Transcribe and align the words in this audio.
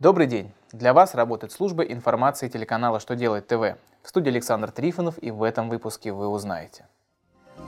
Добрый 0.00 0.28
день! 0.28 0.52
Для 0.70 0.94
вас 0.94 1.16
работает 1.16 1.50
служба 1.50 1.82
информации 1.82 2.48
телеканала 2.48 3.00
«Что 3.00 3.16
делает 3.16 3.48
ТВ». 3.48 3.76
В 4.04 4.08
студии 4.08 4.28
Александр 4.28 4.70
Трифонов 4.70 5.20
и 5.20 5.32
в 5.32 5.42
этом 5.42 5.68
выпуске 5.68 6.12
вы 6.12 6.28
узнаете. 6.28 6.86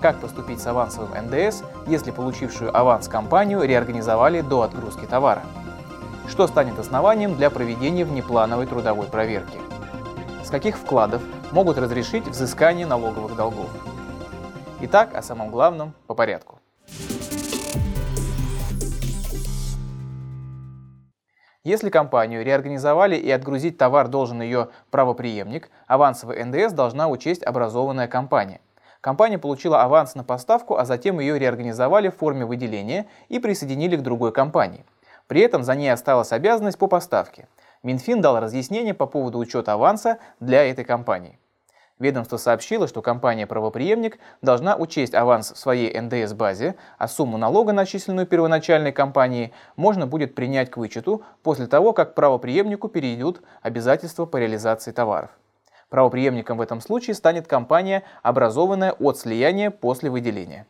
Как 0.00 0.20
поступить 0.20 0.60
с 0.60 0.66
авансовым 0.68 1.10
НДС, 1.26 1.64
если 1.88 2.12
получившую 2.12 2.70
аванс 2.72 3.08
компанию 3.08 3.64
реорганизовали 3.64 4.42
до 4.42 4.62
отгрузки 4.62 5.06
товара? 5.06 5.42
Что 6.28 6.46
станет 6.46 6.78
основанием 6.78 7.34
для 7.34 7.50
проведения 7.50 8.04
внеплановой 8.04 8.68
трудовой 8.68 9.08
проверки? 9.08 9.58
С 10.44 10.50
каких 10.50 10.76
вкладов 10.76 11.22
могут 11.50 11.78
разрешить 11.78 12.28
взыскание 12.28 12.86
налоговых 12.86 13.34
долгов? 13.34 13.70
Итак, 14.82 15.16
о 15.16 15.22
самом 15.22 15.50
главном 15.50 15.94
по 16.06 16.14
порядку. 16.14 16.59
Если 21.62 21.90
компанию 21.90 22.42
реорганизовали 22.42 23.16
и 23.16 23.30
отгрузить 23.30 23.76
товар 23.76 24.08
должен 24.08 24.40
ее 24.40 24.68
правоприемник, 24.90 25.70
авансовый 25.86 26.42
НДС 26.42 26.72
должна 26.72 27.06
учесть 27.08 27.42
образованная 27.42 28.08
компания. 28.08 28.62
Компания 29.02 29.38
получила 29.38 29.82
аванс 29.82 30.14
на 30.14 30.24
поставку, 30.24 30.76
а 30.76 30.86
затем 30.86 31.20
ее 31.20 31.38
реорганизовали 31.38 32.08
в 32.08 32.16
форме 32.16 32.46
выделения 32.46 33.06
и 33.28 33.38
присоединили 33.38 33.96
к 33.96 34.02
другой 34.02 34.32
компании. 34.32 34.86
При 35.26 35.42
этом 35.42 35.62
за 35.62 35.74
ней 35.74 35.90
осталась 35.90 36.32
обязанность 36.32 36.78
по 36.78 36.86
поставке. 36.86 37.46
Минфин 37.82 38.22
дал 38.22 38.40
разъяснение 38.40 38.94
по 38.94 39.06
поводу 39.06 39.38
учета 39.38 39.74
аванса 39.74 40.18
для 40.38 40.64
этой 40.64 40.84
компании. 40.84 41.39
Ведомство 42.00 42.38
сообщило, 42.38 42.88
что 42.88 43.02
компания-правоприемник 43.02 44.18
должна 44.40 44.74
учесть 44.74 45.14
аванс 45.14 45.52
в 45.52 45.58
своей 45.58 46.00
НДС-базе, 46.00 46.76
а 46.96 47.06
сумму 47.06 47.36
налога, 47.36 47.72
начисленную 47.72 48.26
первоначальной 48.26 48.90
компанией, 48.90 49.52
можно 49.76 50.06
будет 50.06 50.34
принять 50.34 50.70
к 50.70 50.78
вычету 50.78 51.22
после 51.42 51.66
того, 51.66 51.92
как 51.92 52.14
правоприемнику 52.14 52.88
перейдут 52.88 53.42
обязательства 53.60 54.24
по 54.24 54.38
реализации 54.38 54.92
товаров. 54.92 55.30
Правоприемником 55.90 56.56
в 56.56 56.62
этом 56.62 56.80
случае 56.80 57.14
станет 57.14 57.46
компания, 57.46 58.02
образованная 58.22 58.92
от 58.92 59.18
слияния 59.18 59.70
после 59.70 60.08
выделения. 60.08 60.66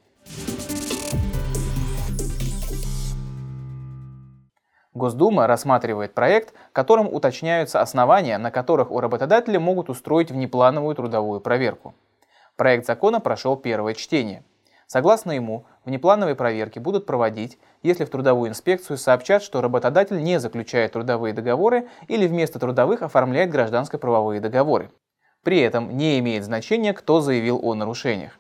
Госдума 5.01 5.47
рассматривает 5.47 6.13
проект, 6.15 6.53
которым 6.73 7.13
уточняются 7.13 7.81
основания, 7.81 8.37
на 8.37 8.51
которых 8.51 8.91
у 8.91 9.01
работодателя 9.01 9.59
могут 9.59 9.89
устроить 9.89 10.31
внеплановую 10.31 10.95
трудовую 10.95 11.41
проверку. 11.41 11.95
Проект 12.57 12.87
закона 12.87 13.19
прошел 13.19 13.57
первое 13.57 13.95
чтение. 13.95 14.45
Согласно 14.87 15.33
ему, 15.33 15.65
внеплановые 15.87 16.35
проверки 16.35 16.79
будут 16.79 17.07
проводить, 17.07 17.59
если 17.83 18.05
в 18.05 18.11
трудовую 18.11 18.51
инспекцию 18.51 18.99
сообщат, 18.99 19.43
что 19.43 19.63
работодатель 19.63 20.23
не 20.23 20.39
заключает 20.39 20.93
трудовые 20.93 21.33
договоры 21.33 21.89
или 22.07 22.27
вместо 22.27 22.59
трудовых 22.59 23.01
оформляет 23.01 23.51
гражданско-правовые 23.51 24.41
договоры. 24.41 24.91
При 25.43 25.61
этом 25.61 25.97
не 25.97 26.19
имеет 26.19 26.45
значения, 26.45 26.93
кто 26.93 27.23
заявил 27.23 27.59
о 27.63 27.75
нарушениях. 27.75 28.39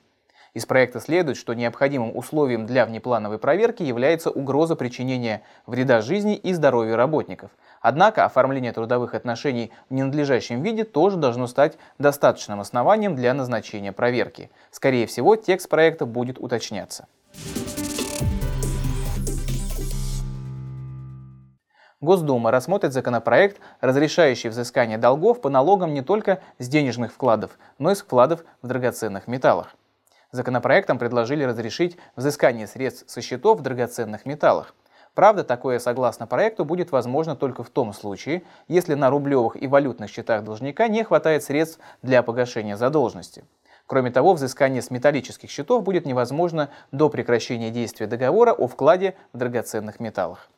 Из 0.52 0.66
проекта 0.66 0.98
следует, 0.98 1.36
что 1.36 1.54
необходимым 1.54 2.16
условием 2.16 2.66
для 2.66 2.84
внеплановой 2.84 3.38
проверки 3.38 3.84
является 3.84 4.30
угроза 4.30 4.74
причинения 4.74 5.42
вреда 5.66 6.00
жизни 6.00 6.34
и 6.34 6.52
здоровью 6.52 6.96
работников. 6.96 7.52
Однако 7.80 8.24
оформление 8.24 8.72
трудовых 8.72 9.14
отношений 9.14 9.70
в 9.88 9.94
ненадлежащем 9.94 10.62
виде 10.62 10.84
тоже 10.84 11.16
должно 11.16 11.46
стать 11.46 11.78
достаточным 11.98 12.60
основанием 12.60 13.14
для 13.14 13.32
назначения 13.32 13.92
проверки. 13.92 14.50
Скорее 14.72 15.06
всего, 15.06 15.36
текст 15.36 15.68
проекта 15.68 16.04
будет 16.04 16.38
уточняться. 16.40 17.06
Госдума 22.00 22.50
рассмотрит 22.50 22.94
законопроект, 22.94 23.60
разрешающий 23.80 24.48
взыскание 24.48 24.96
долгов 24.96 25.40
по 25.42 25.50
налогам 25.50 25.92
не 25.92 26.00
только 26.00 26.40
с 26.58 26.66
денежных 26.66 27.12
вкладов, 27.12 27.58
но 27.78 27.90
и 27.90 27.94
с 27.94 28.00
вкладов 28.00 28.42
в 28.62 28.66
драгоценных 28.66 29.28
металлах. 29.28 29.76
Законопроектом 30.32 30.98
предложили 30.98 31.42
разрешить 31.42 31.96
взыскание 32.14 32.68
средств 32.68 33.10
со 33.10 33.20
счетов 33.20 33.58
в 33.58 33.62
драгоценных 33.62 34.26
металлах. 34.26 34.74
Правда, 35.14 35.42
такое, 35.42 35.80
согласно 35.80 36.28
проекту, 36.28 36.64
будет 36.64 36.92
возможно 36.92 37.34
только 37.34 37.64
в 37.64 37.70
том 37.70 37.92
случае, 37.92 38.44
если 38.68 38.94
на 38.94 39.10
рублевых 39.10 39.60
и 39.60 39.66
валютных 39.66 40.08
счетах 40.08 40.44
должника 40.44 40.86
не 40.86 41.02
хватает 41.02 41.42
средств 41.42 41.80
для 42.02 42.22
погашения 42.22 42.76
задолженности. 42.76 43.44
Кроме 43.86 44.12
того, 44.12 44.34
взыскание 44.34 44.82
с 44.82 44.90
металлических 44.90 45.50
счетов 45.50 45.82
будет 45.82 46.06
невозможно 46.06 46.70
до 46.92 47.08
прекращения 47.08 47.72
действия 47.72 48.06
договора 48.06 48.52
о 48.52 48.68
вкладе 48.68 49.16
в 49.32 49.38
драгоценных 49.38 49.98
металлах. 49.98 50.48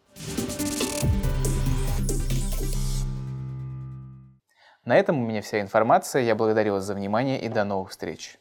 На 4.85 4.99
этом 4.99 5.23
у 5.23 5.27
меня 5.27 5.41
вся 5.41 5.63
информация. 5.63 6.23
Я 6.23 6.35
благодарю 6.35 6.75
вас 6.75 6.85
за 6.85 6.95
внимание 6.95 7.41
и 7.41 7.49
до 7.49 7.65
новых 7.65 7.91
встреч. 7.91 8.39